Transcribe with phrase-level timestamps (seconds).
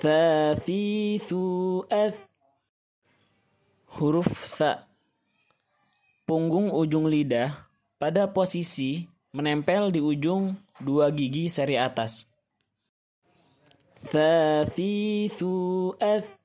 [0.00, 2.16] Thafithu ath
[4.00, 4.88] Huruf sa.
[6.24, 7.68] Punggung ujung lidah
[8.00, 9.04] pada posisi
[9.36, 12.24] menempel di ujung dua gigi seri atas.
[14.08, 16.39] Thafithu ath